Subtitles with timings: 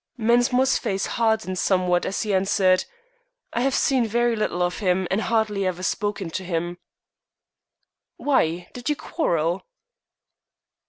[0.17, 2.85] Mensmore's face hardened somewhat as he answered,
[3.53, 6.79] "I have seen very little of him, and hardly ever spoken to him."
[8.17, 8.67] "Why?
[8.73, 9.61] Did you quarrel?"